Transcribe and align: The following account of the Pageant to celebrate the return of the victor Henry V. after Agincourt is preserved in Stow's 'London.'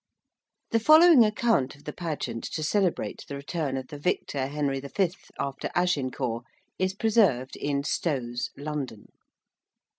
The 0.71 0.79
following 0.79 1.23
account 1.23 1.75
of 1.75 1.83
the 1.83 1.93
Pageant 1.93 2.43
to 2.53 2.63
celebrate 2.63 3.23
the 3.27 3.35
return 3.35 3.77
of 3.77 3.89
the 3.89 3.99
victor 3.99 4.47
Henry 4.47 4.79
V. 4.79 5.11
after 5.39 5.69
Agincourt 5.75 6.43
is 6.79 6.95
preserved 6.95 7.55
in 7.57 7.83
Stow's 7.83 8.49
'London.' 8.57 9.09